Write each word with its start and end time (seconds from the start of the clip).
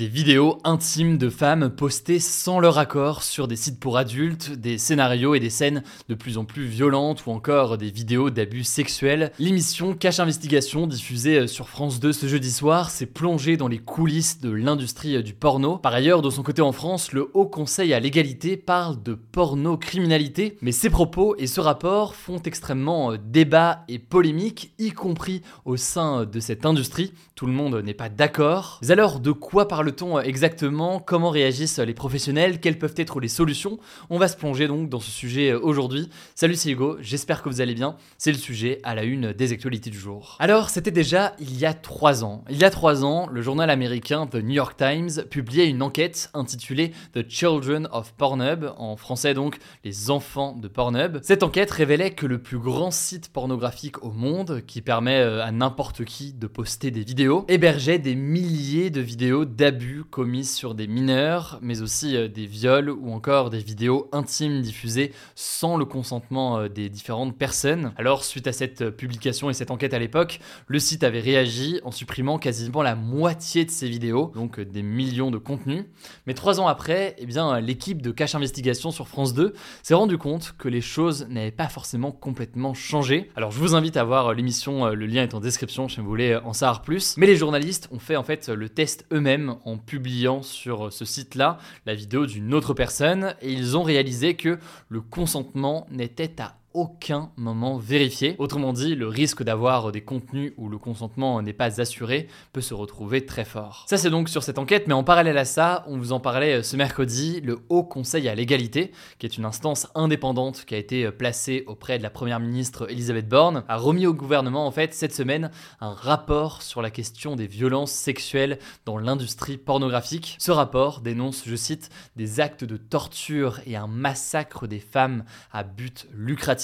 Des 0.00 0.08
vidéos 0.08 0.56
intimes 0.64 1.18
de 1.18 1.28
femmes 1.28 1.68
postées 1.68 2.20
sans 2.20 2.58
leur 2.58 2.78
accord 2.78 3.22
sur 3.22 3.46
des 3.46 3.56
sites 3.56 3.78
pour 3.78 3.98
adultes, 3.98 4.50
des 4.50 4.78
scénarios 4.78 5.34
et 5.34 5.40
des 5.40 5.50
scènes 5.50 5.82
de 6.08 6.14
plus 6.14 6.38
en 6.38 6.46
plus 6.46 6.64
violentes 6.64 7.26
ou 7.26 7.30
encore 7.32 7.76
des 7.76 7.90
vidéos 7.90 8.30
d'abus 8.30 8.64
sexuels. 8.64 9.30
L'émission 9.38 9.92
Cache 9.92 10.18
Investigation, 10.18 10.86
diffusée 10.86 11.46
sur 11.46 11.68
France 11.68 12.00
2 12.00 12.14
ce 12.14 12.28
jeudi 12.28 12.50
soir, 12.50 12.88
s'est 12.88 13.04
plongée 13.04 13.58
dans 13.58 13.68
les 13.68 13.76
coulisses 13.76 14.40
de 14.40 14.50
l'industrie 14.50 15.22
du 15.22 15.34
porno. 15.34 15.76
Par 15.76 15.92
ailleurs, 15.92 16.22
de 16.22 16.30
son 16.30 16.42
côté 16.42 16.62
en 16.62 16.72
France, 16.72 17.12
le 17.12 17.30
Haut 17.34 17.44
Conseil 17.44 17.92
à 17.92 18.00
l'égalité 18.00 18.56
parle 18.56 19.02
de 19.02 19.12
porno-criminalité, 19.12 20.56
mais 20.62 20.72
ces 20.72 20.88
propos 20.88 21.36
et 21.36 21.46
ce 21.46 21.60
rapport 21.60 22.14
font 22.14 22.40
extrêmement 22.40 23.16
débat 23.22 23.84
et 23.86 23.98
polémique, 23.98 24.72
y 24.78 24.92
compris 24.92 25.42
au 25.66 25.76
sein 25.76 26.24
de 26.24 26.40
cette 26.40 26.64
industrie. 26.64 27.12
Tout 27.34 27.44
le 27.44 27.52
monde 27.52 27.74
n'est 27.76 27.92
pas 27.92 28.08
d'accord. 28.08 28.78
Mais 28.80 28.92
alors, 28.92 29.20
de 29.20 29.32
quoi 29.32 29.68
parle-t-on 29.90 30.20
exactement 30.20 31.00
Comment 31.00 31.30
réagissent 31.30 31.80
les 31.80 31.94
professionnels 31.94 32.60
Quelles 32.60 32.78
peuvent 32.78 32.94
être 32.96 33.18
les 33.18 33.28
solutions 33.28 33.78
On 34.08 34.18
va 34.18 34.28
se 34.28 34.36
plonger 34.36 34.68
donc 34.68 34.88
dans 34.88 35.00
ce 35.00 35.10
sujet 35.10 35.52
aujourd'hui. 35.52 36.08
Salut, 36.36 36.54
c'est 36.54 36.70
Hugo, 36.70 36.96
j'espère 37.00 37.42
que 37.42 37.48
vous 37.48 37.60
allez 37.60 37.74
bien. 37.74 37.96
C'est 38.16 38.30
le 38.30 38.38
sujet 38.38 38.78
à 38.84 38.94
la 38.94 39.02
une 39.02 39.32
des 39.32 39.52
actualités 39.52 39.90
du 39.90 39.98
jour. 39.98 40.36
Alors, 40.38 40.70
c'était 40.70 40.92
déjà 40.92 41.34
il 41.40 41.58
y 41.58 41.66
a 41.66 41.74
trois 41.74 42.22
ans. 42.22 42.44
Il 42.50 42.58
y 42.58 42.64
a 42.64 42.70
trois 42.70 43.04
ans, 43.04 43.28
le 43.32 43.42
journal 43.42 43.68
américain 43.68 44.28
The 44.28 44.36
New 44.36 44.54
York 44.54 44.76
Times 44.76 45.24
publiait 45.28 45.68
une 45.68 45.82
enquête 45.82 46.30
intitulée 46.34 46.92
The 47.14 47.28
Children 47.28 47.88
of 47.90 48.12
Pornhub, 48.12 48.66
en 48.76 48.96
français 48.96 49.34
donc 49.34 49.58
les 49.82 50.10
enfants 50.10 50.54
de 50.54 50.68
Pornhub. 50.68 51.18
Cette 51.22 51.42
enquête 51.42 51.70
révélait 51.72 52.12
que 52.12 52.26
le 52.26 52.40
plus 52.40 52.58
grand 52.58 52.92
site 52.92 53.32
pornographique 53.32 54.04
au 54.04 54.12
monde, 54.12 54.62
qui 54.66 54.82
permet 54.82 55.18
euh, 55.18 55.44
à 55.44 55.50
n'importe 55.50 56.04
qui 56.04 56.32
de 56.32 56.46
poster 56.46 56.92
des 56.92 57.02
vidéos, 57.02 57.44
hébergeait 57.48 57.98
des 57.98 58.14
milliers 58.14 58.90
de 58.90 59.00
vidéos 59.00 59.44
d'abus 59.44 59.79
commis 60.10 60.44
sur 60.44 60.74
des 60.74 60.86
mineurs, 60.86 61.58
mais 61.62 61.82
aussi 61.82 62.16
euh, 62.16 62.28
des 62.28 62.46
viols 62.46 62.90
ou 62.90 63.12
encore 63.12 63.50
des 63.50 63.58
vidéos 63.58 64.08
intimes 64.12 64.60
diffusées 64.60 65.12
sans 65.34 65.76
le 65.76 65.84
consentement 65.84 66.58
euh, 66.58 66.68
des 66.68 66.88
différentes 66.88 67.36
personnes. 67.36 67.92
Alors, 67.96 68.24
suite 68.24 68.46
à 68.46 68.52
cette 68.52 68.82
euh, 68.82 68.90
publication 68.90 69.50
et 69.50 69.54
cette 69.54 69.70
enquête 69.70 69.94
à 69.94 69.98
l'époque, 69.98 70.40
le 70.66 70.78
site 70.78 71.04
avait 71.04 71.20
réagi 71.20 71.80
en 71.84 71.90
supprimant 71.90 72.38
quasiment 72.38 72.82
la 72.82 72.94
moitié 72.94 73.64
de 73.64 73.70
ces 73.70 73.88
vidéos, 73.88 74.32
donc 74.34 74.60
des 74.60 74.82
millions 74.82 75.30
de 75.30 75.38
contenus. 75.38 75.84
Mais 76.26 76.34
trois 76.34 76.60
ans 76.60 76.66
après, 76.66 77.16
eh 77.18 77.26
bien, 77.26 77.60
l'équipe 77.60 78.02
de 78.02 78.10
Cache 78.10 78.34
Investigation 78.34 78.90
sur 78.90 79.08
France 79.08 79.34
2 79.34 79.54
s'est 79.82 79.94
rendu 79.94 80.18
compte 80.18 80.54
que 80.58 80.68
les 80.68 80.80
choses 80.80 81.26
n'avaient 81.28 81.50
pas 81.50 81.68
forcément 81.68 82.12
complètement 82.12 82.74
changé. 82.74 83.30
Alors, 83.36 83.50
je 83.50 83.58
vous 83.58 83.74
invite 83.74 83.96
à 83.96 84.04
voir 84.04 84.34
l'émission, 84.34 84.86
le 84.88 85.06
lien 85.06 85.22
est 85.22 85.34
en 85.34 85.40
description 85.40 85.88
si 85.88 86.00
vous 86.00 86.06
voulez 86.06 86.36
en 86.36 86.52
savoir 86.52 86.82
plus. 86.82 87.16
Mais 87.16 87.26
les 87.26 87.36
journalistes 87.36 87.88
ont 87.92 87.98
fait 87.98 88.16
en 88.16 88.24
fait 88.24 88.48
le 88.48 88.68
test 88.68 89.06
eux-mêmes 89.12 89.56
en 89.64 89.69
publiant 89.78 90.42
sur 90.42 90.92
ce 90.92 91.04
site-là 91.04 91.58
la 91.86 91.94
vidéo 91.94 92.26
d'une 92.26 92.54
autre 92.54 92.74
personne 92.74 93.34
et 93.42 93.52
ils 93.52 93.76
ont 93.76 93.82
réalisé 93.82 94.34
que 94.34 94.58
le 94.88 95.00
consentement 95.00 95.86
n'était 95.90 96.40
à 96.40 96.56
aucun 96.72 97.30
moment 97.36 97.78
vérifié. 97.78 98.36
Autrement 98.38 98.72
dit, 98.72 98.94
le 98.94 99.08
risque 99.08 99.42
d'avoir 99.42 99.90
des 99.90 100.02
contenus 100.02 100.52
où 100.56 100.68
le 100.68 100.78
consentement 100.78 101.42
n'est 101.42 101.52
pas 101.52 101.80
assuré 101.80 102.28
peut 102.52 102.60
se 102.60 102.74
retrouver 102.74 103.26
très 103.26 103.44
fort. 103.44 103.86
Ça 103.88 103.98
c'est 103.98 104.10
donc 104.10 104.28
sur 104.28 104.42
cette 104.42 104.58
enquête, 104.58 104.86
mais 104.86 104.94
en 104.94 105.02
parallèle 105.02 105.38
à 105.38 105.44
ça, 105.44 105.84
on 105.88 105.98
vous 105.98 106.12
en 106.12 106.20
parlait 106.20 106.62
ce 106.62 106.76
mercredi, 106.76 107.40
le 107.40 107.58
Haut 107.68 107.82
Conseil 107.82 108.28
à 108.28 108.34
l'égalité, 108.34 108.92
qui 109.18 109.26
est 109.26 109.36
une 109.36 109.44
instance 109.44 109.88
indépendante 109.94 110.64
qui 110.64 110.74
a 110.74 110.78
été 110.78 111.10
placée 111.10 111.64
auprès 111.66 111.98
de 111.98 112.02
la 112.02 112.10
Première 112.10 112.40
ministre 112.40 112.90
Elisabeth 112.90 113.28
Borne, 113.28 113.64
a 113.66 113.76
remis 113.76 114.06
au 114.06 114.14
gouvernement 114.14 114.66
en 114.66 114.70
fait 114.70 114.94
cette 114.94 115.14
semaine 115.14 115.50
un 115.80 115.92
rapport 115.92 116.62
sur 116.62 116.82
la 116.82 116.90
question 116.90 117.34
des 117.34 117.46
violences 117.46 117.92
sexuelles 117.92 118.58
dans 118.84 118.98
l'industrie 118.98 119.56
pornographique. 119.56 120.36
Ce 120.38 120.52
rapport 120.52 121.00
dénonce, 121.00 121.42
je 121.46 121.56
cite, 121.56 121.90
des 122.16 122.38
actes 122.38 122.64
de 122.64 122.76
torture 122.76 123.60
et 123.66 123.76
un 123.76 123.88
massacre 123.88 124.68
des 124.68 124.80
femmes 124.80 125.24
à 125.52 125.64
but 125.64 126.06
lucratif 126.12 126.59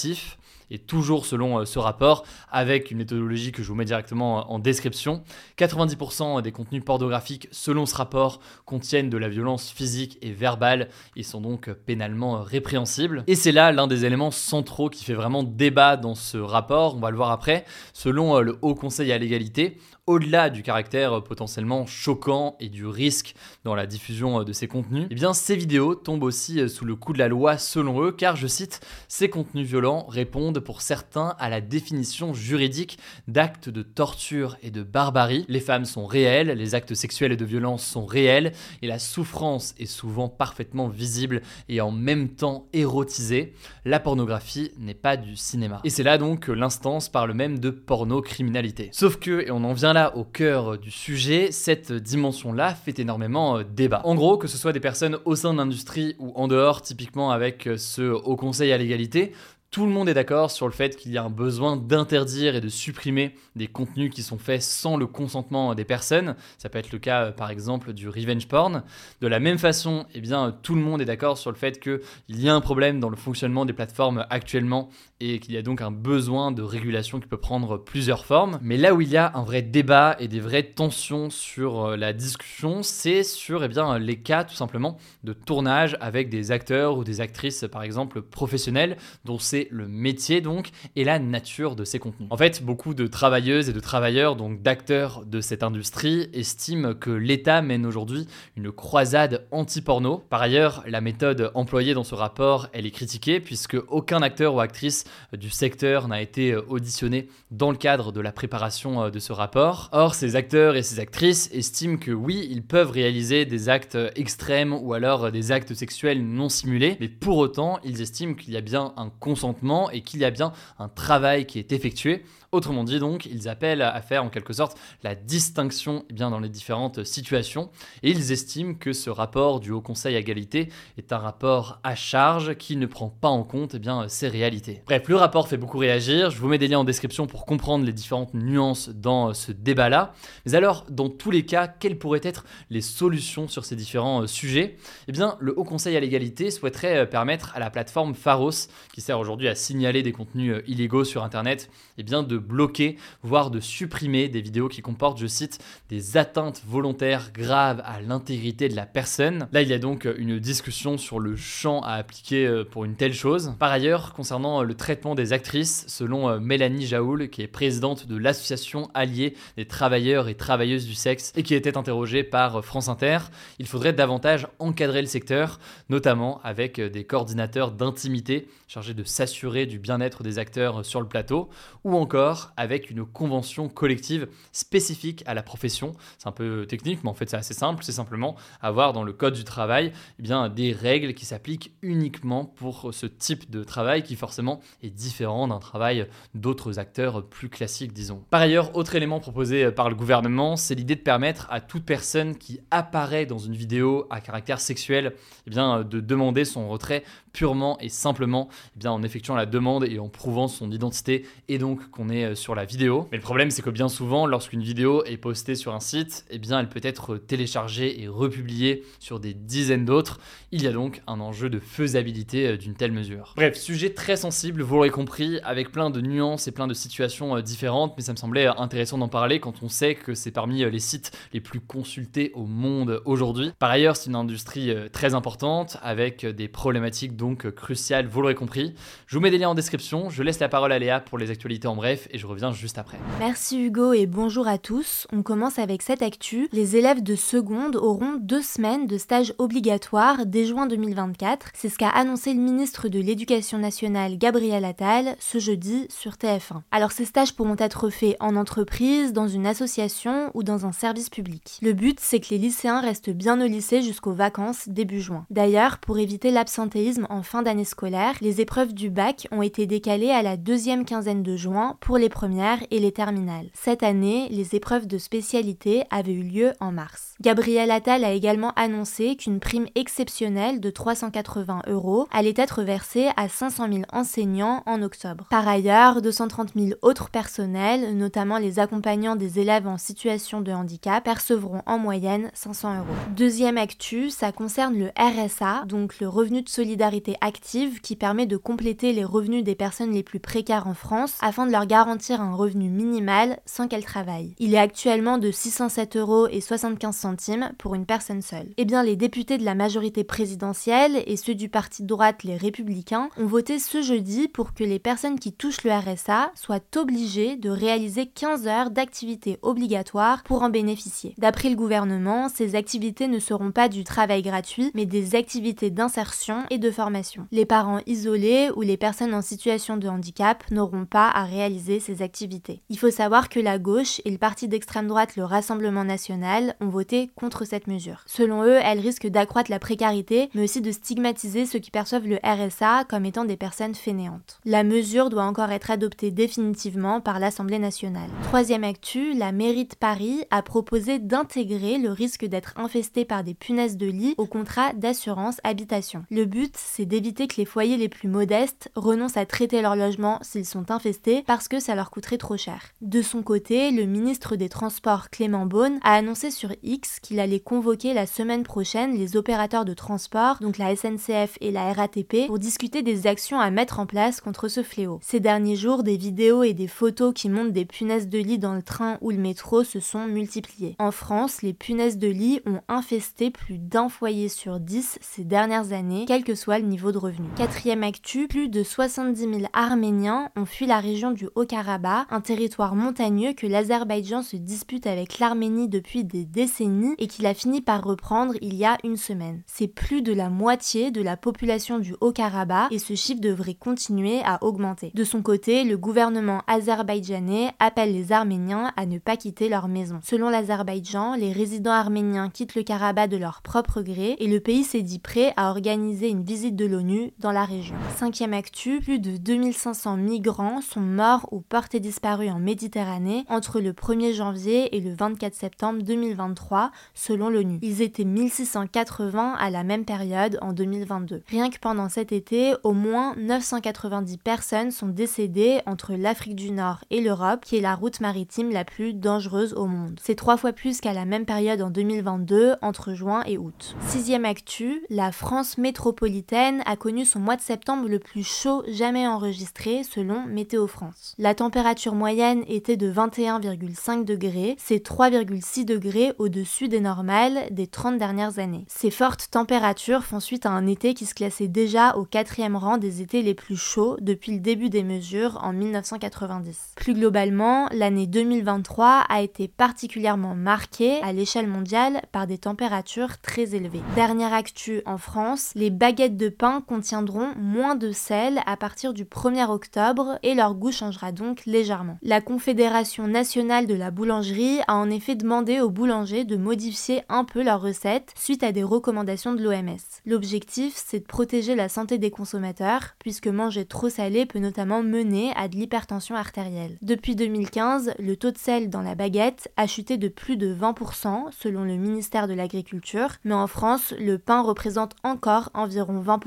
et 0.69 0.79
toujours 0.79 1.25
selon 1.25 1.59
euh, 1.59 1.65
ce 1.65 1.79
rapport, 1.79 2.23
avec 2.51 2.91
une 2.91 2.97
méthodologie 2.97 3.51
que 3.51 3.63
je 3.63 3.67
vous 3.67 3.75
mets 3.75 3.85
directement 3.85 4.39
euh, 4.39 4.41
en 4.47 4.59
description, 4.59 5.23
90% 5.57 6.41
des 6.41 6.51
contenus 6.51 6.83
pornographiques 6.83 7.47
selon 7.51 7.85
ce 7.85 7.95
rapport 7.95 8.39
contiennent 8.65 9.09
de 9.09 9.17
la 9.17 9.29
violence 9.29 9.69
physique 9.69 10.17
et 10.21 10.31
verbale 10.31 10.89
et 11.15 11.23
sont 11.23 11.41
donc 11.41 11.71
pénalement 11.85 12.41
répréhensibles. 12.41 13.23
Et 13.27 13.35
c'est 13.35 13.51
là 13.51 13.71
l'un 13.71 13.87
des 13.87 14.05
éléments 14.05 14.31
centraux 14.31 14.89
qui 14.89 15.03
fait 15.03 15.13
vraiment 15.13 15.43
débat 15.43 15.97
dans 15.97 16.15
ce 16.15 16.37
rapport, 16.37 16.95
on 16.95 16.99
va 16.99 17.11
le 17.11 17.17
voir 17.17 17.31
après. 17.31 17.65
Selon 17.93 18.37
euh, 18.37 18.41
le 18.41 18.57
Haut 18.61 18.75
Conseil 18.75 19.11
à 19.11 19.17
l'égalité, 19.17 19.77
au-delà 20.07 20.49
du 20.49 20.63
caractère 20.63 21.21
potentiellement 21.21 21.85
choquant 21.85 22.55
et 22.61 22.69
du 22.69 22.85
risque 22.85 23.35
dans 23.65 23.75
la 23.75 23.85
diffusion 23.85 24.43
de 24.43 24.53
ces 24.53 24.69
contenus, 24.69 25.07
eh 25.11 25.15
bien 25.15 25.33
ces 25.33 25.57
vidéos 25.57 25.95
tombent 25.95 26.23
aussi 26.23 26.69
sous 26.69 26.85
le 26.85 26.95
coup 26.95 27.11
de 27.11 27.19
la 27.19 27.27
loi 27.27 27.57
selon 27.57 28.01
eux, 28.01 28.13
car 28.13 28.37
je 28.37 28.47
cite, 28.47 28.79
ces 29.09 29.29
contenus 29.29 29.67
violents 29.67 30.05
répondent 30.07 30.59
pour 30.59 30.81
certains 30.81 31.35
à 31.39 31.49
la 31.49 31.59
définition 31.59 32.33
juridique 32.33 32.97
d'actes 33.27 33.67
de 33.67 33.83
torture 33.83 34.55
et 34.63 34.71
de 34.71 34.81
barbarie. 34.81 35.45
Les 35.49 35.59
femmes 35.59 35.83
sont 35.83 36.05
réelles, 36.05 36.51
les 36.51 36.73
actes 36.73 36.93
sexuels 36.93 37.33
et 37.33 37.37
de 37.37 37.45
violence 37.45 37.85
sont 37.85 38.05
réels, 38.05 38.53
et 38.81 38.87
la 38.87 38.99
souffrance 38.99 39.75
est 39.77 39.85
souvent 39.85 40.29
parfaitement 40.29 40.87
visible 40.87 41.41
et 41.67 41.81
en 41.81 41.91
même 41.91 42.29
temps 42.29 42.67
érotisée. 42.71 43.53
La 43.83 43.99
pornographie 43.99 44.71
n'est 44.77 44.93
pas 44.93 45.17
du 45.17 45.35
cinéma. 45.35 45.81
Et 45.83 45.89
c'est 45.89 46.03
là 46.03 46.17
donc 46.17 46.47
l'instance 46.47 47.09
parle 47.09 47.33
même 47.33 47.59
de 47.59 47.71
porno-criminalité. 47.71 48.89
Sauf 48.93 49.17
que, 49.17 49.41
et 49.41 49.51
on 49.51 49.65
en 49.65 49.73
vient 49.73 49.96
au 50.05 50.23
cœur 50.23 50.77
du 50.77 50.91
sujet, 50.91 51.51
cette 51.51 51.91
dimension-là 51.91 52.75
fait 52.75 52.99
énormément 52.99 53.57
euh, 53.57 53.63
débat. 53.63 54.01
En 54.03 54.15
gros, 54.15 54.37
que 54.37 54.47
ce 54.47 54.57
soit 54.57 54.73
des 54.73 54.79
personnes 54.79 55.17
au 55.25 55.35
sein 55.35 55.53
de 55.53 55.57
l'industrie 55.57 56.15
ou 56.19 56.31
en 56.35 56.47
dehors, 56.47 56.81
typiquement 56.81 57.31
avec 57.31 57.67
euh, 57.67 57.77
ce 57.77 58.01
Haut 58.01 58.35
Conseil 58.35 58.71
à 58.71 58.77
l'égalité, 58.77 59.33
tout 59.69 59.85
le 59.85 59.91
monde 59.91 60.07
est 60.07 60.13
d'accord 60.13 60.49
sur 60.49 60.65
le 60.65 60.71
fait 60.71 60.95
qu'il 60.95 61.11
y 61.11 61.17
a 61.17 61.23
un 61.23 61.29
besoin 61.29 61.75
d'interdire 61.75 62.55
et 62.55 62.61
de 62.61 62.69
supprimer 62.69 63.35
des 63.55 63.67
contenus 63.67 64.11
qui 64.13 64.23
sont 64.23 64.37
faits 64.37 64.61
sans 64.61 64.95
le 64.95 65.07
consentement 65.07 65.75
des 65.75 65.83
personnes. 65.83 66.35
Ça 66.57 66.69
peut 66.69 66.79
être 66.79 66.91
le 66.91 66.99
cas, 66.99 67.25
euh, 67.25 67.31
par 67.31 67.51
exemple, 67.51 67.93
du 67.93 68.07
revenge 68.07 68.47
porn. 68.47 68.83
De 69.21 69.27
la 69.27 69.39
même 69.39 69.57
façon, 69.57 70.05
eh 70.13 70.21
bien, 70.21 70.55
tout 70.63 70.73
le 70.73 70.81
monde 70.81 71.01
est 71.01 71.05
d'accord 71.05 71.37
sur 71.37 71.51
le 71.51 71.57
fait 71.57 71.79
qu'il 71.79 71.99
y 72.29 72.47
a 72.47 72.55
un 72.55 72.61
problème 72.61 72.99
dans 72.99 73.09
le 73.09 73.17
fonctionnement 73.17 73.65
des 73.65 73.73
plateformes 73.73 74.25
actuellement 74.29 74.89
et 75.19 75.39
qu'il 75.39 75.53
y 75.53 75.57
a 75.57 75.61
donc 75.61 75.81
un 75.81 75.91
besoin 75.91 76.51
de 76.51 76.61
régulation 76.61 77.19
qui 77.19 77.27
peut 77.27 77.37
prendre 77.37 77.77
plusieurs 77.77 78.25
formes. 78.25 78.59
Mais 78.61 78.77
là 78.77 78.93
où 78.93 79.01
il 79.01 79.09
y 79.09 79.17
a 79.17 79.31
un 79.35 79.43
vrai 79.43 79.61
débat 79.63 80.15
et 80.19 80.27
des 80.27 80.39
vraies 80.39 80.63
tensions 80.63 81.29
sur 81.29 81.85
euh, 81.85 81.97
la 81.97 82.13
discussion, 82.13 82.83
c'est 82.83 83.23
sur 83.23 83.63
eh 83.63 83.67
bien, 83.67 83.99
les 83.99 84.17
cas 84.21 84.43
tout 84.43 84.55
simplement 84.55 84.97
de 85.23 85.33
tournage 85.33 85.97
avec 85.99 86.29
des 86.29 86.51
acteurs 86.51 86.97
ou 86.97 87.03
des 87.03 87.19
actrices, 87.19 87.65
par 87.71 87.83
exemple, 87.83 88.21
professionnels, 88.21 88.97
dont 89.25 89.39
c'est 89.39 89.66
le 89.71 89.87
métier 89.87 90.41
donc 90.41 90.69
et 90.95 91.03
la 91.03 91.19
nature 91.19 91.75
de 91.75 91.83
ces 91.83 91.99
contenus. 91.99 92.27
En 92.29 92.37
fait, 92.37 92.63
beaucoup 92.63 92.93
de 92.93 93.07
travailleuses 93.07 93.69
et 93.69 93.73
de 93.73 93.79
travailleurs, 93.79 94.35
donc 94.35 94.61
d'acteurs 94.61 95.25
de 95.25 95.41
cette 95.41 95.63
industrie, 95.63 96.29
estiment 96.33 96.93
que 96.93 97.09
l'État 97.09 97.61
mène 97.61 97.85
aujourd'hui 97.85 98.27
une 98.55 98.71
croisade 98.71 99.47
anti-porno. 99.51 100.23
Par 100.29 100.41
ailleurs, 100.41 100.83
la 100.87 101.01
méthode 101.01 101.51
employée 101.53 101.93
dans 101.93 102.03
ce 102.03 102.15
rapport, 102.15 102.67
elle 102.73 102.85
est 102.85 102.91
critiquée 102.91 103.39
puisque 103.39 103.77
aucun 103.87 104.21
acteur 104.21 104.55
ou 104.55 104.59
actrice 104.59 105.05
du 105.33 105.49
secteur 105.49 106.07
n'a 106.07 106.21
été 106.21 106.55
auditionné 106.55 107.27
dans 107.51 107.71
le 107.71 107.77
cadre 107.77 108.11
de 108.11 108.21
la 108.21 108.31
préparation 108.31 109.09
de 109.09 109.19
ce 109.19 109.33
rapport. 109.33 109.89
Or, 109.91 110.15
ces 110.15 110.35
acteurs 110.35 110.75
et 110.75 110.83
ces 110.83 110.99
actrices 110.99 111.49
estiment 111.51 111.97
que 111.97 112.11
oui, 112.11 112.47
ils 112.51 112.63
peuvent 112.63 112.91
réaliser 112.91 113.45
des 113.45 113.69
actes 113.69 113.97
extrêmes 114.15 114.73
ou 114.73 114.93
alors 114.93 115.31
des 115.31 115.51
actes 115.51 115.73
sexuels 115.73 116.23
non 116.23 116.49
simulés, 116.49 116.97
mais 116.99 117.07
pour 117.07 117.37
autant, 117.37 117.79
ils 117.83 118.01
estiment 118.01 118.33
qu'il 118.33 118.53
y 118.53 118.57
a 118.57 118.61
bien 118.61 118.93
un 118.97 119.09
consentement 119.19 119.46
et 119.91 120.01
qu'il 120.01 120.19
y 120.19 120.25
a 120.25 120.31
bien 120.31 120.53
un 120.79 120.89
travail 120.89 121.45
qui 121.45 121.59
est 121.59 121.71
effectué. 121.71 122.23
Autrement 122.53 122.85
dit 122.85 122.99
donc, 122.99 123.25
ils 123.25 123.49
appellent 123.49 123.81
à 123.81 124.01
faire 124.01 124.23
en 124.23 124.29
quelque 124.29 124.53
sorte 124.53 124.77
la 125.03 125.15
distinction 125.15 126.05
eh 126.09 126.13
bien, 126.13 126.29
dans 126.29 126.39
les 126.39 126.47
différentes 126.47 127.03
situations 127.03 127.69
et 128.03 128.11
ils 128.11 128.31
estiment 128.31 128.73
que 128.73 128.93
ce 128.93 129.09
rapport 129.09 129.59
du 129.59 129.71
Haut 129.71 129.81
Conseil 129.81 130.15
à 130.15 130.19
égalité 130.19 130.69
est 130.97 131.11
un 131.11 131.17
rapport 131.17 131.79
à 131.83 131.93
charge 131.93 132.55
qui 132.55 132.77
ne 132.77 132.85
prend 132.85 133.09
pas 133.09 133.27
en 133.27 133.43
compte 133.43 133.75
eh 133.75 133.79
bien, 133.79 134.07
ces 134.07 134.29
réalités. 134.29 134.81
Bref, 134.85 135.09
le 135.09 135.17
rapport 135.17 135.49
fait 135.49 135.57
beaucoup 135.57 135.77
réagir, 135.77 136.31
je 136.31 136.39
vous 136.39 136.47
mets 136.47 136.57
des 136.57 136.69
liens 136.69 136.79
en 136.79 136.83
description 136.85 137.27
pour 137.27 137.45
comprendre 137.45 137.85
les 137.85 137.93
différentes 137.93 138.33
nuances 138.33 138.89
dans 138.89 139.33
ce 139.33 139.51
débat-là. 139.51 140.13
Mais 140.45 140.55
alors, 140.55 140.85
dans 140.89 141.09
tous 141.09 141.31
les 141.31 141.45
cas, 141.45 141.67
quelles 141.67 141.99
pourraient 141.99 142.21
être 142.23 142.45
les 142.69 142.81
solutions 142.81 143.47
sur 143.47 143.65
ces 143.65 143.75
différents 143.75 144.23
euh, 144.23 144.27
sujets? 144.27 144.77
Eh 145.07 145.11
bien, 145.11 145.37
le 145.39 145.57
Haut 145.57 145.63
Conseil 145.63 145.95
à 145.95 145.99
l'égalité 145.99 146.49
souhaiterait 146.49 146.97
euh, 146.97 147.05
permettre 147.05 147.55
à 147.55 147.59
la 147.59 147.69
plateforme 147.69 148.15
Pharos, 148.15 148.69
qui 148.93 149.01
sert 149.01 149.19
aujourd'hui 149.19 149.36
à 149.45 149.55
signaler 149.55 150.03
des 150.03 150.13
contenus 150.13 150.53
euh, 150.53 150.61
illégaux 150.67 151.03
sur 151.03 151.23
Internet, 151.23 151.69
eh 151.97 152.03
bien, 152.03 152.23
de 152.23 152.37
bloquer, 152.37 152.97
voire 153.23 153.51
de 153.51 153.59
supprimer 153.59 154.29
des 154.29 154.41
vidéos 154.41 154.69
qui 154.69 154.81
comportent, 154.81 155.19
je 155.19 155.27
cite, 155.27 155.59
des 155.89 156.17
atteintes 156.17 156.63
volontaires 156.65 157.31
graves 157.33 157.81
à 157.85 158.01
l'intégrité 158.01 158.69
de 158.69 158.75
la 158.75 158.85
personne. 158.85 159.47
Là, 159.51 159.61
il 159.61 159.67
y 159.67 159.73
a 159.73 159.79
donc 159.79 160.07
une 160.17 160.39
discussion 160.39 160.97
sur 160.97 161.19
le 161.19 161.35
champ 161.35 161.81
à 161.81 161.93
appliquer 161.93 162.45
euh, 162.45 162.63
pour 162.63 162.85
une 162.85 162.95
telle 162.95 163.13
chose. 163.13 163.53
Par 163.59 163.71
ailleurs, 163.71 164.13
concernant 164.13 164.61
euh, 164.61 164.63
le 164.63 164.75
traitement 164.75 165.15
des 165.15 165.33
actrices, 165.33 165.85
selon 165.87 166.29
euh, 166.29 166.39
Mélanie 166.39 166.85
Jaoul, 166.85 167.29
qui 167.29 167.41
est 167.41 167.47
présidente 167.47 168.07
de 168.07 168.15
l'association 168.15 168.89
alliée 168.93 169.35
des 169.57 169.65
travailleurs 169.65 170.27
et 170.27 170.35
travailleuses 170.35 170.85
du 170.85 170.95
sexe 170.95 171.33
et 171.35 171.43
qui 171.43 171.55
était 171.55 171.77
interrogée 171.77 172.23
par 172.23 172.63
France 172.63 172.89
Inter, 172.89 173.19
il 173.59 173.67
faudrait 173.67 173.93
davantage 173.93 174.47
encadrer 174.59 175.01
le 175.01 175.07
secteur, 175.07 175.59
notamment 175.89 176.39
avec 176.43 176.79
des 176.79 177.03
coordinateurs 177.03 177.71
d'intimité 177.71 178.47
chargés 178.67 178.93
de 178.93 179.03
s'assurer 179.27 179.65
du 179.65 179.77
bien-être 179.77 180.23
des 180.23 180.39
acteurs 180.39 180.85
sur 180.85 181.01
le 181.01 181.07
plateau, 181.07 181.49
ou 181.83 181.95
encore 181.95 182.53
avec 182.55 182.89
une 182.89 183.05
convention 183.05 183.67
collective 183.67 184.29
spécifique 184.53 185.21
à 185.25 185.33
la 185.33 185.43
profession. 185.43 185.91
C'est 186.17 186.27
un 186.27 186.31
peu 186.31 186.65
technique, 186.65 187.03
mais 187.03 187.09
en 187.09 187.13
fait 187.13 187.29
c'est 187.29 187.35
assez 187.35 187.53
simple. 187.53 187.83
C'est 187.83 187.91
simplement 187.91 188.35
avoir 188.61 188.93
dans 188.93 189.03
le 189.03 189.11
code 189.11 189.33
du 189.33 189.43
travail 189.43 189.91
eh 190.17 190.21
bien, 190.23 190.47
des 190.47 190.71
règles 190.71 191.13
qui 191.13 191.25
s'appliquent 191.25 191.73
uniquement 191.81 192.45
pour 192.45 192.93
ce 192.93 193.05
type 193.05 193.51
de 193.51 193.63
travail 193.63 194.01
qui 194.01 194.15
forcément 194.15 194.61
est 194.81 194.89
différent 194.89 195.47
d'un 195.49 195.59
travail 195.59 196.07
d'autres 196.33 196.79
acteurs 196.79 197.25
plus 197.25 197.49
classiques, 197.49 197.91
disons. 197.91 198.23
Par 198.29 198.41
ailleurs, 198.41 198.75
autre 198.75 198.95
élément 198.95 199.19
proposé 199.19 199.71
par 199.71 199.89
le 199.89 199.95
gouvernement, 199.95 200.55
c'est 200.55 200.75
l'idée 200.75 200.95
de 200.95 201.01
permettre 201.01 201.47
à 201.49 201.59
toute 201.59 201.83
personne 201.83 202.37
qui 202.37 202.61
apparaît 202.71 203.25
dans 203.25 203.39
une 203.39 203.55
vidéo 203.55 204.07
à 204.09 204.21
caractère 204.21 204.61
sexuel 204.61 205.13
eh 205.45 205.49
bien, 205.49 205.83
de 205.83 205.99
demander 205.99 206.45
son 206.45 206.69
retrait 206.69 207.03
purement 207.37 207.77
et 207.79 207.89
simplement 207.89 208.49
eh 208.75 208.79
bien, 208.79 208.91
en 208.91 209.03
effectuant 209.03 209.35
la 209.35 209.45
demande 209.45 209.83
et 209.83 209.99
en 209.99 210.09
prouvant 210.09 210.47
son 210.47 210.71
identité 210.71 211.23
et 211.47 211.59
donc 211.59 211.91
qu'on 211.91 212.09
est 212.09 212.23
euh, 212.23 212.35
sur 212.35 212.55
la 212.55 212.65
vidéo. 212.65 213.07
Mais 213.11 213.17
le 213.17 213.23
problème, 213.23 213.51
c'est 213.51 213.61
que 213.61 213.69
bien 213.69 213.89
souvent, 213.89 214.25
lorsqu'une 214.25 214.63
vidéo 214.63 215.03
est 215.05 215.17
postée 215.17 215.53
sur 215.53 215.75
un 215.75 215.79
site, 215.79 216.25
eh 216.31 216.39
bien, 216.39 216.59
elle 216.59 216.67
peut 216.67 216.81
être 216.81 217.17
téléchargée 217.17 218.01
et 218.01 218.07
republiée 218.07 218.83
sur 218.97 219.19
des 219.19 219.35
dizaines 219.35 219.85
d'autres. 219.85 220.19
Il 220.51 220.63
y 220.63 220.67
a 220.67 220.71
donc 220.71 221.03
un 221.05 221.19
enjeu 221.19 221.51
de 221.51 221.59
faisabilité 221.59 222.47
euh, 222.47 222.57
d'une 222.57 222.73
telle 222.73 222.91
mesure. 222.91 223.35
Bref, 223.35 223.55
sujet 223.55 223.91
très 223.93 224.15
sensible, 224.15 224.63
vous 224.63 224.73
l'aurez 224.73 224.89
compris, 224.89 225.39
avec 225.43 225.71
plein 225.71 225.91
de 225.91 226.01
nuances 226.01 226.47
et 226.47 226.51
plein 226.51 226.65
de 226.65 226.73
situations 226.73 227.37
euh, 227.37 227.41
différentes, 227.43 227.93
mais 227.97 228.03
ça 228.03 228.13
me 228.13 228.17
semblait 228.17 228.47
intéressant 228.47 228.97
d'en 228.97 229.09
parler 229.09 229.39
quand 229.39 229.61
on 229.61 229.69
sait 229.69 229.93
que 229.93 230.15
c'est 230.15 230.31
parmi 230.31 230.65
les 230.65 230.79
sites 230.79 231.11
les 231.33 231.39
plus 231.39 231.59
consultés 231.59 232.31
au 232.33 232.47
monde 232.47 232.99
aujourd'hui. 233.05 233.51
Par 233.59 233.69
ailleurs, 233.69 233.95
c'est 233.95 234.09
une 234.09 234.15
industrie 234.15 234.73
très 234.91 235.13
importante 235.13 235.77
avec 235.83 236.25
des 236.25 236.47
problématiques 236.47 237.15
donc 237.27 237.51
cruciales, 237.51 238.07
vous 238.07 238.21
l'aurez 238.21 238.35
compris. 238.35 238.73
Je 239.05 239.17
vous 239.17 239.21
mets 239.21 239.31
des 239.31 239.37
liens 239.37 239.49
en 239.49 239.55
description, 239.55 240.09
je 240.09 240.23
laisse 240.23 240.39
la 240.39 240.47
parole 240.47 240.71
à 240.71 240.79
Léa 240.79 241.01
pour 241.01 241.17
les 241.17 241.29
actualités 241.29 241.67
en 241.67 241.75
bref 241.75 242.07
et 242.11 242.17
je 242.17 242.25
reviens 242.25 242.53
juste 242.53 242.77
après. 242.77 242.97
Merci 243.19 243.65
Hugo 243.65 243.91
et 243.91 244.05
bonjour 244.05 244.47
à 244.47 244.57
tous. 244.57 245.07
On 245.11 245.23
commence 245.23 245.59
avec 245.59 245.81
cette 245.81 246.01
actu. 246.01 246.47
Les 246.53 246.77
élèves 246.77 247.03
de 247.03 247.15
seconde 247.15 247.75
auront 247.75 248.17
deux 248.17 248.41
semaines 248.41 248.87
de 248.87 248.97
stage 248.97 249.33
obligatoire 249.39 250.25
dès 250.25 250.45
juin 250.45 250.67
2024. 250.67 251.49
C'est 251.53 251.67
ce 251.67 251.77
qu'a 251.77 251.89
annoncé 251.89 252.33
le 252.33 252.39
ministre 252.39 252.87
de 252.87 252.99
l'Éducation 252.99 253.57
nationale 253.57 254.17
Gabriel 254.17 254.63
Attal 254.63 255.17
ce 255.19 255.37
jeudi 255.37 255.87
sur 255.89 256.13
TF1. 256.13 256.61
Alors 256.71 256.93
ces 256.93 257.03
stages 257.03 257.33
pourront 257.33 257.57
être 257.59 257.89
faits 257.89 258.15
en 258.21 258.37
entreprise, 258.37 259.11
dans 259.11 259.27
une 259.27 259.47
association 259.47 260.31
ou 260.33 260.43
dans 260.43 260.65
un 260.65 260.71
service 260.71 261.09
public. 261.09 261.59
Le 261.61 261.73
but 261.73 261.99
c'est 261.99 262.21
que 262.21 262.29
les 262.29 262.37
lycéens 262.37 262.79
restent 262.79 263.09
bien 263.09 263.41
au 263.41 263.47
lycée 263.47 263.81
jusqu'aux 263.81 264.13
vacances 264.13 264.69
début 264.69 265.01
juin. 265.01 265.25
D'ailleurs, 265.29 265.79
pour 265.79 265.99
éviter 265.99 266.31
l'absentéisme 266.31 267.05
en 267.09 267.16
fin 267.23 267.41
d'année 267.41 267.65
scolaire, 267.65 268.15
les 268.21 268.41
épreuves 268.41 268.73
du 268.73 268.89
bac 268.89 269.27
ont 269.31 269.41
été 269.41 269.65
décalées 269.65 270.11
à 270.11 270.21
la 270.21 270.37
deuxième 270.37 270.85
quinzaine 270.85 271.23
de 271.23 271.35
juin 271.35 271.77
pour 271.79 271.97
les 271.97 272.09
premières 272.09 272.59
et 272.71 272.79
les 272.79 272.91
terminales. 272.91 273.49
Cette 273.53 273.83
année, 273.83 274.27
les 274.29 274.55
épreuves 274.55 274.87
de 274.87 274.97
spécialité 274.97 275.83
avaient 275.89 276.13
eu 276.13 276.23
lieu 276.23 276.53
en 276.59 276.71
mars. 276.71 277.15
Gabriel 277.21 277.71
Attal 277.71 278.03
a 278.03 278.11
également 278.11 278.51
annoncé 278.55 279.15
qu'une 279.15 279.39
prime 279.39 279.67
exceptionnelle 279.75 280.59
de 280.59 280.69
380 280.69 281.63
euros 281.67 282.07
allait 282.11 282.33
être 282.35 282.61
versée 282.61 283.09
à 283.17 283.27
500 283.27 283.67
000 283.71 283.83
enseignants 283.91 284.63
en 284.65 284.81
octobre. 284.81 285.25
Par 285.29 285.47
ailleurs, 285.47 286.01
230 286.01 286.49
000 286.55 286.71
autres 286.81 287.09
personnels, 287.09 287.97
notamment 287.97 288.37
les 288.37 288.59
accompagnants 288.59 289.15
des 289.15 289.39
élèves 289.39 289.67
en 289.67 289.77
situation 289.77 290.41
de 290.41 290.51
handicap, 290.51 291.03
percevront 291.03 291.61
en 291.65 291.79
moyenne 291.79 292.29
500 292.33 292.79
euros. 292.79 292.85
Deuxième 293.15 293.57
actu, 293.57 294.09
ça 294.09 294.31
concerne 294.31 294.77
le 294.77 294.91
RSA, 294.97 295.63
donc 295.65 295.99
le 295.99 296.07
revenu 296.07 296.41
de 296.41 296.49
solidarité 296.49 296.96
active 297.21 297.81
qui 297.81 297.95
permet 297.95 298.25
de 298.25 298.37
compléter 298.37 298.93
les 298.93 299.03
revenus 299.03 299.43
des 299.43 299.55
personnes 299.55 299.91
les 299.91 300.03
plus 300.03 300.19
précaires 300.19 300.67
en 300.67 300.73
France 300.73 301.17
afin 301.21 301.45
de 301.45 301.51
leur 301.51 301.65
garantir 301.65 302.21
un 302.21 302.35
revenu 302.35 302.69
minimal 302.69 303.39
sans 303.45 303.67
qu'elle 303.67 303.85
travaille. 303.85 304.33
Il 304.39 304.53
est 304.53 304.59
actuellement 304.59 305.17
de 305.17 305.31
607 305.31 305.97
euros 305.97 306.27
et 306.27 306.41
75 306.41 306.95
centimes 306.95 307.51
pour 307.57 307.75
une 307.75 307.85
personne 307.85 308.21
seule. 308.21 308.49
Eh 308.57 308.65
bien, 308.65 308.83
les 308.83 308.95
députés 308.95 309.37
de 309.37 309.45
la 309.45 309.55
majorité 309.55 310.03
présidentielle 310.03 311.03
et 311.05 311.17
ceux 311.17 311.35
du 311.35 311.49
parti 311.49 311.83
de 311.83 311.87
droite, 311.87 312.23
les 312.23 312.37
Républicains, 312.37 313.09
ont 313.17 313.25
voté 313.25 313.59
ce 313.59 313.81
jeudi 313.81 314.27
pour 314.27 314.53
que 314.53 314.63
les 314.63 314.79
personnes 314.79 315.19
qui 315.19 315.33
touchent 315.33 315.63
le 315.63 315.71
RSA 315.71 316.31
soient 316.35 316.59
obligées 316.75 317.35
de 317.35 317.49
réaliser 317.49 318.05
15 318.07 318.47
heures 318.47 318.71
d'activité 318.71 319.39
obligatoire 319.41 320.23
pour 320.23 320.43
en 320.43 320.49
bénéficier. 320.49 321.15
D'après 321.17 321.49
le 321.49 321.55
gouvernement, 321.55 322.29
ces 322.29 322.55
activités 322.55 323.07
ne 323.07 323.19
seront 323.19 323.51
pas 323.51 323.69
du 323.69 323.83
travail 323.83 324.21
gratuit, 324.21 324.71
mais 324.73 324.85
des 324.85 325.15
activités 325.15 325.69
d'insertion 325.69 326.43
et 326.49 326.57
de 326.57 326.71
formation. 326.71 326.86
Les 327.31 327.45
parents 327.45 327.79
isolés 327.85 328.49
ou 328.55 328.61
les 328.61 328.77
personnes 328.77 329.13
en 329.13 329.21
situation 329.21 329.77
de 329.77 329.87
handicap 329.87 330.43
n'auront 330.51 330.85
pas 330.85 331.09
à 331.09 331.23
réaliser 331.23 331.79
ces 331.79 332.01
activités. 332.01 332.61
Il 332.69 332.79
faut 332.79 332.91
savoir 332.91 333.29
que 333.29 333.39
la 333.39 333.59
gauche 333.59 334.01
et 334.05 334.11
le 334.11 334.17
parti 334.17 334.47
d'extrême 334.47 334.87
droite, 334.87 335.15
le 335.15 335.23
Rassemblement 335.23 335.83
national, 335.83 336.55
ont 336.61 336.69
voté 336.69 337.09
contre 337.15 337.45
cette 337.45 337.67
mesure. 337.67 338.03
Selon 338.05 338.43
eux, 338.43 338.59
elle 338.63 338.79
risque 338.79 339.07
d'accroître 339.07 339.51
la 339.51 339.59
précarité, 339.59 340.29
mais 340.33 340.43
aussi 340.43 340.61
de 340.61 340.71
stigmatiser 340.71 341.45
ceux 341.45 341.59
qui 341.59 341.71
perçoivent 341.71 342.07
le 342.07 342.19
RSA 342.23 342.85
comme 342.85 343.05
étant 343.05 343.25
des 343.25 343.37
personnes 343.37 343.75
fainéantes. 343.75 344.39
La 344.45 344.63
mesure 344.63 345.09
doit 345.09 345.23
encore 345.23 345.51
être 345.51 345.71
adoptée 345.71 346.11
définitivement 346.11 347.01
par 347.01 347.19
l'Assemblée 347.19 347.59
nationale. 347.59 348.09
Troisième 348.23 348.63
actu, 348.63 349.13
la 349.13 349.31
mairie 349.31 349.65
de 349.65 349.75
Paris 349.75 350.23
a 350.31 350.41
proposé 350.41 350.99
d'intégrer 350.99 351.77
le 351.77 351.91
risque 351.91 352.25
d'être 352.25 352.53
infesté 352.57 353.05
par 353.05 353.23
des 353.23 353.33
punaises 353.33 353.77
de 353.77 353.87
lit 353.87 354.15
au 354.17 354.25
contrat 354.25 354.73
d'assurance 354.73 355.39
habitation. 355.43 356.05
Le 356.09 356.25
but, 356.25 356.55
c'est 356.77 356.85
d'éviter 356.85 357.27
que 357.27 357.37
les 357.37 357.45
foyers 357.45 357.75
les 357.75 357.89
plus 357.89 358.07
modestes 358.07 358.69
renoncent 358.75 359.17
à 359.17 359.25
traiter 359.25 359.63
leur 359.63 359.75
logement 359.75 360.19
s'ils 360.21 360.45
sont 360.45 360.69
infestés 360.69 361.23
parce 361.25 361.47
que 361.47 361.59
ça 361.59 361.73
leur 361.73 361.89
coûterait 361.89 362.19
trop 362.19 362.37
cher. 362.37 362.61
De 362.81 363.01
son 363.01 363.23
côté, 363.23 363.71
le 363.71 363.85
ministre 363.85 364.35
des 364.35 364.47
Transports 364.47 365.09
Clément 365.09 365.47
Beaune 365.47 365.79
a 365.83 365.95
annoncé 365.95 366.29
sur 366.29 366.51
X 366.61 366.99
qu'il 366.99 367.19
allait 367.19 367.39
convoquer 367.39 367.95
la 367.95 368.05
semaine 368.05 368.43
prochaine 368.43 368.93
les 368.93 369.17
opérateurs 369.17 369.65
de 369.65 369.73
transport, 369.73 370.37
donc 370.39 370.59
la 370.59 370.75
SNCF 370.75 371.39
et 371.41 371.49
la 371.49 371.73
RATP, 371.73 372.27
pour 372.27 372.37
discuter 372.37 372.83
des 372.83 373.07
actions 373.07 373.39
à 373.39 373.49
mettre 373.49 373.79
en 373.79 373.87
place 373.87 374.21
contre 374.21 374.47
ce 374.47 374.61
fléau. 374.61 374.99
Ces 375.01 375.19
derniers 375.19 375.55
jours, 375.55 375.81
des 375.81 375.97
vidéos 375.97 376.43
et 376.43 376.53
des 376.53 376.67
photos 376.67 377.11
qui 377.15 377.29
montrent 377.29 377.53
des 377.53 377.65
punaises 377.65 378.07
de 378.07 378.19
lit 378.19 378.37
dans 378.37 378.53
le 378.53 378.61
train 378.61 378.99
ou 379.01 379.09
le 379.09 379.17
métro 379.17 379.63
se 379.63 379.79
sont 379.79 380.05
multipliées. 380.05 380.75
En 380.77 380.91
France, 380.91 381.41
les 381.41 381.53
punaises 381.53 381.97
de 381.97 382.07
lit 382.07 382.41
ont 382.45 382.61
infesté 382.67 383.31
plus 383.31 383.57
d'un 383.57 383.89
foyer 383.89 384.29
sur 384.29 384.59
10 384.59 384.99
ces 385.01 385.23
dernières 385.23 385.73
années, 385.73 386.05
quel 386.07 386.23
que 386.23 386.35
soit 386.35 386.59
le 386.59 386.66
niveau 386.67 386.91
de 386.91 386.97
revenu. 386.97 387.27
Quatrième 387.35 387.83
actu, 387.83 388.27
plus 388.27 388.49
de 388.49 388.63
70 388.63 389.19
000 389.19 389.31
Arméniens 389.53 390.29
ont 390.35 390.45
fui 390.45 390.67
la 390.67 390.79
région 390.79 391.11
du 391.11 391.27
Haut-Karabakh, 391.35 392.07
un 392.09 392.21
territoire 392.21 392.75
montagneux 392.75 393.33
que 393.33 393.47
l'Azerbaïdjan 393.47 394.21
se 394.21 394.35
dispute 394.35 394.85
avec 394.85 395.19
l'Arménie 395.19 395.67
depuis 395.67 396.03
des 396.03 396.25
décennies 396.25 396.95
et 396.97 397.07
qu'il 397.07 397.25
a 397.25 397.33
fini 397.33 397.61
par 397.61 397.83
reprendre 397.83 398.33
il 398.41 398.55
y 398.55 398.65
a 398.65 398.77
une 398.83 398.97
semaine. 398.97 399.41
C'est 399.47 399.67
plus 399.67 400.01
de 400.01 400.13
la 400.13 400.29
moitié 400.29 400.91
de 400.91 401.01
la 401.01 401.17
population 401.17 401.79
du 401.79 401.95
Haut-Karabakh 402.01 402.71
et 402.71 402.79
ce 402.79 402.95
chiffre 402.95 403.21
devrait 403.21 403.53
continuer 403.53 404.21
à 404.23 404.43
augmenter. 404.43 404.91
De 404.93 405.03
son 405.03 405.21
côté, 405.21 405.63
le 405.63 405.77
gouvernement 405.77 406.41
azerbaïdjanais 406.47 407.51
appelle 407.59 407.93
les 407.93 408.11
Arméniens 408.11 408.73
à 408.75 408.85
ne 408.85 408.99
pas 408.99 409.15
quitter 409.15 409.49
leur 409.49 409.67
maison. 409.67 409.99
Selon 410.03 410.29
l'Azerbaïdjan, 410.29 411.15
les 411.15 411.31
résidents 411.31 411.71
arméniens 411.71 412.29
quittent 412.29 412.55
le 412.55 412.63
Karabakh 412.63 413.09
de 413.09 413.17
leur 413.17 413.41
propre 413.41 413.81
gré 413.81 414.15
et 414.19 414.27
le 414.27 414.39
pays 414.41 414.63
s'est 414.63 414.81
dit 414.81 414.99
prêt 414.99 415.33
à 415.37 415.49
organiser 415.49 416.09
une 416.09 416.23
visite 416.23 416.55
de 416.57 416.65
l'ONU 416.65 417.13
dans 417.19 417.31
la 417.31 417.45
région. 417.45 417.75
Cinquième 417.95 418.33
actu, 418.33 418.81
plus 418.81 418.99
de 418.99 419.15
2500 419.15 419.95
migrants 419.95 420.59
sont 420.61 420.81
morts 420.81 421.29
ou 421.31 421.39
portés 421.39 421.79
disparus 421.79 422.31
en 422.31 422.39
Méditerranée 422.39 423.23
entre 423.29 423.61
le 423.61 423.71
1er 423.71 424.13
janvier 424.13 424.75
et 424.75 424.81
le 424.81 424.93
24 424.93 425.33
septembre 425.33 425.83
2023, 425.83 426.71
selon 426.93 427.29
l'ONU. 427.29 427.59
Ils 427.61 427.81
étaient 427.81 428.03
1680 428.03 429.35
à 429.39 429.49
la 429.49 429.63
même 429.63 429.85
période 429.85 430.39
en 430.41 430.51
2022. 430.51 431.23
Rien 431.27 431.49
que 431.49 431.59
pendant 431.59 431.87
cet 431.87 432.11
été, 432.11 432.55
au 432.63 432.73
moins 432.73 433.15
990 433.17 434.17
personnes 434.17 434.71
sont 434.71 434.87
décédées 434.87 435.61
entre 435.67 435.93
l'Afrique 435.93 436.35
du 436.35 436.51
Nord 436.51 436.79
et 436.89 437.01
l'Europe, 437.01 437.45
qui 437.45 437.57
est 437.57 437.61
la 437.61 437.75
route 437.75 438.01
maritime 438.01 438.51
la 438.51 438.65
plus 438.65 438.93
dangereuse 438.93 439.53
au 439.53 439.67
monde. 439.67 439.99
C'est 440.03 440.15
trois 440.15 440.37
fois 440.37 440.53
plus 440.53 440.81
qu'à 440.81 440.93
la 440.93 441.05
même 441.05 441.25
période 441.25 441.61
en 441.61 441.69
2022, 441.69 442.55
entre 442.63 442.93
juin 442.95 443.23
et 443.27 443.37
août. 443.37 443.75
Sixième 443.87 444.25
actu, 444.25 444.83
la 444.89 445.11
France 445.11 445.59
métropolitaine 445.59 446.46
a 446.65 446.75
connu 446.75 447.03
son 447.03 447.19
mois 447.19 447.35
de 447.35 447.41
septembre 447.41 447.89
le 447.89 447.99
plus 447.99 448.23
chaud 448.23 448.63
jamais 448.67 449.05
enregistré 449.05 449.83
selon 449.83 450.25
Météo 450.25 450.67
France. 450.67 451.13
La 451.17 451.35
température 451.35 451.93
moyenne 451.93 452.43
était 452.47 452.77
de 452.77 452.91
21,5 452.91 454.05
degrés, 454.05 454.55
c'est 454.57 454.85
3,6 454.85 455.65
degrés 455.65 456.13
au-dessus 456.17 456.69
des 456.69 456.79
normales 456.79 457.47
des 457.51 457.67
30 457.67 457.97
dernières 457.97 458.39
années. 458.39 458.65
Ces 458.67 458.91
fortes 458.91 459.27
températures 459.29 460.05
font 460.05 460.19
suite 460.19 460.45
à 460.45 460.51
un 460.51 460.67
été 460.67 460.93
qui 460.93 461.05
se 461.05 461.13
classait 461.13 461.47
déjà 461.47 461.95
au 461.97 462.05
quatrième 462.05 462.55
rang 462.55 462.77
des 462.77 463.01
étés 463.01 463.21
les 463.21 463.33
plus 463.33 463.57
chauds 463.57 463.97
depuis 463.99 464.31
le 464.31 464.39
début 464.39 464.69
des 464.69 464.83
mesures 464.83 465.39
en 465.43 465.51
1990. 465.51 466.73
Plus 466.75 466.93
globalement, 466.93 467.67
l'année 467.73 468.07
2023 468.07 469.03
a 469.09 469.21
été 469.21 469.47
particulièrement 469.47 470.35
marquée 470.35 471.01
à 471.03 471.11
l'échelle 471.11 471.47
mondiale 471.47 472.01
par 472.11 472.25
des 472.25 472.37
températures 472.37 473.19
très 473.21 473.53
élevées. 473.53 473.81
Dernière 473.95 474.33
actu 474.33 474.81
en 474.85 474.97
France, 474.97 475.51
les 475.55 475.69
baguettes 475.69 476.15
de 476.15 476.29
contiendront 476.65 477.33
moins 477.35 477.75
de 477.75 477.91
sel 477.91 478.41
à 478.45 478.57
partir 478.57 478.93
du 478.93 479.05
1er 479.05 479.49
octobre 479.49 480.19
et 480.23 480.35
leur 480.35 480.53
goût 480.53 480.71
changera 480.71 481.11
donc 481.11 481.45
légèrement. 481.45 481.97
La 482.01 482.21
Confédération 482.21 483.07
nationale 483.07 483.67
de 483.67 483.73
la 483.73 483.91
boulangerie 483.91 484.59
a 484.67 484.75
en 484.75 484.89
effet 484.89 485.15
demandé 485.15 485.59
aux 485.59 485.69
boulangers 485.69 486.25
de 486.25 486.37
modifier 486.37 487.01
un 487.09 487.23
peu 487.23 487.43
leurs 487.43 487.61
recettes 487.61 488.13
suite 488.15 488.43
à 488.43 488.51
des 488.51 488.63
recommandations 488.63 489.33
de 489.33 489.43
l'OMS. 489.43 489.77
L'objectif, 490.05 490.73
c'est 490.75 490.99
de 490.99 491.05
protéger 491.05 491.55
la 491.55 491.69
santé 491.69 491.97
des 491.97 492.11
consommateurs 492.11 492.95
puisque 492.99 493.27
manger 493.27 493.65
trop 493.65 493.89
salé 493.89 494.25
peut 494.25 494.39
notamment 494.39 494.83
mener 494.83 495.33
à 495.35 495.47
de 495.47 495.55
l'hypertension 495.55 496.15
artérielle. 496.15 496.77
Depuis 496.81 497.15
2015, 497.15 497.93
le 497.99 498.15
taux 498.15 498.31
de 498.31 498.37
sel 498.37 498.69
dans 498.69 498.81
la 498.81 498.95
baguette 498.95 499.51
a 499.57 499.67
chuté 499.67 499.97
de 499.97 500.07
plus 500.07 500.37
de 500.37 500.53
20% 500.53 501.31
selon 501.31 501.63
le 501.63 501.77
ministère 501.77 502.27
de 502.27 502.33
l'Agriculture, 502.33 503.15
mais 503.23 503.33
en 503.33 503.47
France, 503.47 503.93
le 503.99 504.17
pain 504.17 504.41
représente 504.41 504.95
encore 505.03 505.49
environ 505.53 506.01
20% 506.01 506.26